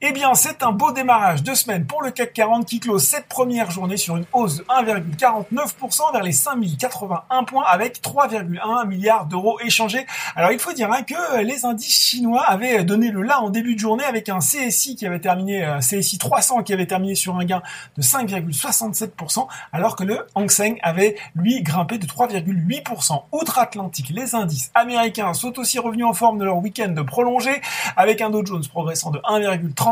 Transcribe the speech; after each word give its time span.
Eh 0.00 0.12
bien, 0.12 0.32
c'est 0.34 0.62
un 0.62 0.70
beau 0.70 0.92
démarrage 0.92 1.42
de 1.42 1.54
semaine 1.54 1.84
pour 1.84 2.02
le 2.02 2.12
CAC 2.12 2.32
40 2.32 2.64
qui 2.64 2.78
close 2.78 3.02
cette 3.02 3.26
première 3.26 3.72
journée 3.72 3.96
sur 3.96 4.16
une 4.16 4.26
hausse 4.32 4.58
de 4.58 4.62
1,49% 4.62 6.12
vers 6.12 6.22
les 6.22 6.30
5081 6.30 7.42
points 7.42 7.64
avec 7.66 8.00
3,1 8.00 8.86
milliards 8.86 9.26
d'euros 9.26 9.58
échangés. 9.58 10.06
Alors, 10.36 10.52
il 10.52 10.60
faut 10.60 10.72
dire 10.72 10.92
hein, 10.92 11.02
que 11.02 11.42
les 11.42 11.64
indices 11.64 12.00
chinois 12.00 12.44
avaient 12.44 12.84
donné 12.84 13.10
le 13.10 13.22
là 13.22 13.40
en 13.40 13.50
début 13.50 13.74
de 13.74 13.80
journée 13.80 14.04
avec 14.04 14.28
un 14.28 14.38
CSI 14.38 14.94
qui 14.94 15.04
avait 15.04 15.18
terminé, 15.18 15.64
euh, 15.64 15.80
CSI 15.80 16.16
300 16.18 16.62
qui 16.62 16.72
avait 16.72 16.86
terminé 16.86 17.16
sur 17.16 17.36
un 17.36 17.44
gain 17.44 17.60
de 17.96 18.02
5,67% 18.02 19.48
alors 19.72 19.96
que 19.96 20.04
le 20.04 20.24
Hang 20.36 20.48
Seng 20.48 20.78
avait, 20.84 21.16
lui, 21.34 21.60
grimpé 21.64 21.98
de 21.98 22.06
3,8%. 22.06 23.24
Outre-Atlantique, 23.32 24.10
les 24.10 24.36
indices 24.36 24.70
américains 24.76 25.34
sont 25.34 25.58
aussi 25.58 25.80
revenus 25.80 26.06
en 26.06 26.14
forme 26.14 26.38
de 26.38 26.44
leur 26.44 26.58
week-end 26.58 26.94
prolongé 27.04 27.50
avec 27.96 28.20
un 28.20 28.30
Dow 28.30 28.46
Jones 28.46 28.64
progressant 28.68 29.10
de 29.10 29.20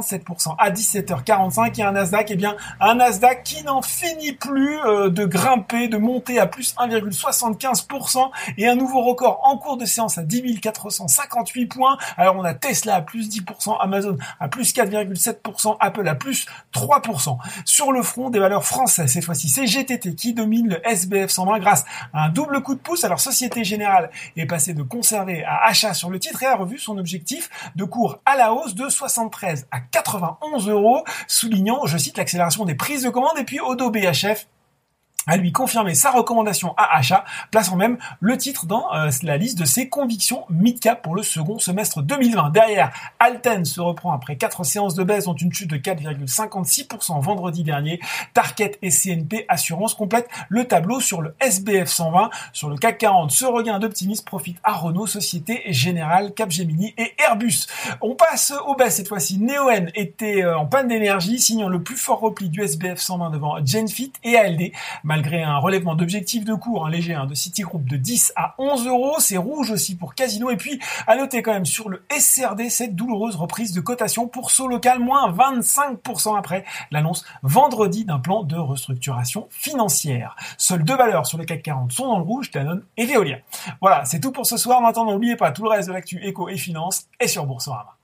1,37% 0.00 0.54
à 0.58 0.70
17h45 0.70 1.80
et 1.80 1.82
un 1.82 1.92
Nasdaq, 1.92 2.30
eh 2.30 2.36
bien, 2.36 2.56
un 2.80 2.96
Nasdaq 2.96 3.42
qui 3.44 3.62
n'en 3.64 3.82
finit 3.82 4.32
plus 4.32 4.78
euh, 4.80 5.10
de 5.10 5.24
grimper, 5.24 5.88
de 5.88 5.96
monter 5.96 6.38
à 6.38 6.46
plus 6.46 6.74
1,75% 6.76 8.30
et 8.58 8.68
un 8.68 8.74
nouveau 8.74 9.02
record 9.02 9.40
en 9.44 9.58
cours 9.58 9.76
de 9.76 9.84
séance 9.84 10.18
à 10.18 10.22
10 10.22 10.60
458 10.60 11.66
points. 11.66 11.96
Alors 12.16 12.36
on 12.36 12.44
a 12.44 12.54
Tesla 12.54 12.96
à 12.96 13.00
plus 13.00 13.28
10%, 13.28 13.76
Amazon 13.80 14.16
à 14.40 14.48
plus 14.48 14.74
4,7%, 14.74 15.76
Apple 15.80 16.06
à 16.08 16.14
plus 16.14 16.46
3%. 16.72 17.38
Sur 17.64 17.92
le 17.92 18.02
front 18.02 18.30
des 18.30 18.38
valeurs 18.38 18.64
françaises, 18.64 19.12
cette 19.12 19.24
fois-ci, 19.24 19.48
c'est 19.48 19.66
GTT 19.66 20.14
qui 20.14 20.34
domine 20.34 20.68
le 20.68 20.88
SBF 20.88 21.30
120 21.30 21.58
grâce 21.58 21.84
à 22.12 22.24
un 22.24 22.28
double 22.28 22.62
coup 22.62 22.74
de 22.74 22.80
pouce. 22.80 23.04
Alors 23.04 23.20
Société 23.20 23.64
Générale 23.64 24.10
est 24.36 24.46
passée 24.46 24.74
de 24.74 24.82
conserver 24.82 25.44
à 25.44 25.66
achat 25.66 25.94
sur 25.94 26.10
le 26.10 26.18
titre 26.18 26.42
et 26.42 26.46
a 26.46 26.56
revu 26.56 26.78
son 26.78 26.98
objectif 26.98 27.50
de 27.76 27.84
cours 27.84 28.18
à 28.26 28.36
la 28.36 28.52
hausse 28.52 28.74
de 28.74 28.88
73 28.88 29.66
à 29.70 29.80
91 29.90 30.68
euros, 30.68 31.04
soulignant, 31.26 31.86
je 31.86 31.98
cite, 31.98 32.16
l'accélération 32.16 32.64
des 32.64 32.74
prises 32.74 33.02
de 33.02 33.10
commande 33.10 33.38
et 33.38 33.44
puis 33.44 33.60
Odo 33.60 33.90
BHF 33.90 34.46
à 35.26 35.36
lui 35.36 35.52
confirmer 35.52 35.94
sa 35.94 36.10
recommandation 36.10 36.74
à 36.76 36.96
achat, 36.96 37.24
plaçant 37.50 37.76
même 37.76 37.98
le 38.20 38.36
titre 38.36 38.66
dans 38.66 38.94
euh, 38.94 39.10
la 39.22 39.36
liste 39.36 39.58
de 39.58 39.64
ses 39.64 39.88
convictions 39.88 40.44
mid-cap 40.50 41.02
pour 41.02 41.14
le 41.14 41.22
second 41.22 41.58
semestre 41.58 42.02
2020. 42.02 42.50
Derrière, 42.50 42.90
Alten 43.18 43.64
se 43.64 43.80
reprend 43.80 44.12
après 44.12 44.36
quatre 44.36 44.64
séances 44.64 44.94
de 44.94 45.04
baisse 45.04 45.24
dont 45.24 45.34
une 45.34 45.52
chute 45.52 45.70
de 45.70 45.76
4,56% 45.76 47.20
vendredi 47.22 47.64
dernier. 47.64 48.00
Target 48.34 48.78
et 48.82 48.90
CNP 48.90 49.46
Assurance 49.48 49.94
complètent 49.94 50.28
le 50.48 50.66
tableau 50.66 51.00
sur 51.00 51.22
le 51.22 51.34
SBF 51.40 51.88
120. 51.88 52.30
Sur 52.52 52.68
le 52.68 52.76
CAC 52.76 52.98
40, 52.98 53.30
ce 53.30 53.44
regain 53.44 53.78
d'optimisme 53.78 54.24
profite 54.24 54.58
à 54.62 54.72
Renault, 54.72 55.06
Société 55.06 55.62
Générale, 55.68 56.34
Capgemini 56.34 56.94
et 56.98 57.14
Airbus. 57.18 57.66
On 58.00 58.14
passe 58.14 58.52
aux 58.66 58.74
baisses 58.74 58.96
cette 58.96 59.08
fois-ci. 59.08 59.38
Neoen 59.38 59.90
était 59.94 60.44
euh, 60.44 60.58
en 60.58 60.66
panne 60.66 60.88
d'énergie, 60.88 61.40
signant 61.40 61.68
le 61.68 61.82
plus 61.82 61.96
fort 61.96 62.20
repli 62.20 62.48
du 62.48 62.62
SBF 62.62 62.98
120 62.98 63.30
devant 63.30 63.64
Genfit 63.64 64.12
et 64.22 64.36
ALD 64.36 64.72
malgré 65.14 65.44
un 65.44 65.58
relèvement 65.58 65.94
d'objectifs 65.94 66.44
de 66.44 66.54
cours 66.54 66.86
un 66.86 66.90
léger 66.90 67.14
hein, 67.14 67.26
de 67.26 67.34
Citigroup 67.34 67.84
de 67.84 67.96
10 67.96 68.32
à 68.34 68.56
11 68.58 68.88
euros. 68.88 69.14
C'est 69.20 69.36
rouge 69.36 69.70
aussi 69.70 69.94
pour 69.94 70.16
Casino. 70.16 70.50
Et 70.50 70.56
puis, 70.56 70.80
à 71.06 71.14
noter 71.14 71.40
quand 71.40 71.52
même 71.52 71.66
sur 71.66 71.88
le 71.88 72.04
SRD 72.10 72.68
cette 72.68 72.96
douloureuse 72.96 73.36
reprise 73.36 73.72
de 73.72 73.80
cotation 73.80 74.26
pour 74.26 74.50
Solocal, 74.50 74.98
moins 74.98 75.30
25% 75.30 76.36
après 76.36 76.64
l'annonce 76.90 77.24
vendredi 77.44 78.04
d'un 78.04 78.18
plan 78.18 78.42
de 78.42 78.56
restructuration 78.56 79.46
financière. 79.50 80.34
Seules 80.58 80.82
deux 80.82 80.96
valeurs 80.96 81.26
sur 81.26 81.38
le 81.38 81.44
CAC 81.44 81.62
40 81.62 81.92
sont 81.92 82.08
dans 82.08 82.18
le 82.18 82.24
rouge, 82.24 82.50
Danone 82.50 82.82
et 82.96 83.06
Veolia. 83.06 83.38
Voilà, 83.80 84.04
c'est 84.04 84.18
tout 84.18 84.32
pour 84.32 84.46
ce 84.46 84.56
soir. 84.56 84.80
Maintenant, 84.80 85.04
n'oubliez 85.04 85.36
pas 85.36 85.52
tout 85.52 85.62
le 85.62 85.70
reste 85.70 85.86
de 85.86 85.92
l'actu 85.94 86.24
éco 86.24 86.48
et 86.48 86.56
finance 86.56 87.06
est 87.20 87.28
sur 87.28 87.46
Boursorama. 87.46 87.96